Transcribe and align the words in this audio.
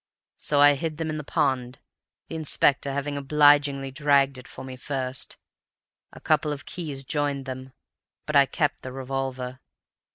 So 0.39 0.59
I 0.59 0.73
hid 0.73 0.97
them 0.97 1.11
in 1.11 1.17
the 1.17 1.23
pond, 1.23 1.77
the 2.27 2.35
Inspector 2.35 2.91
having 2.91 3.19
obligingly 3.19 3.91
dragged 3.91 4.39
it 4.39 4.47
for 4.47 4.65
me 4.65 4.75
first. 4.75 5.37
A 6.11 6.19
couple 6.19 6.51
of 6.51 6.65
keys 6.65 7.03
joined 7.03 7.45
them, 7.45 7.71
but 8.25 8.35
I 8.35 8.47
kept 8.47 8.81
the 8.81 8.91
revolver. 8.91 9.59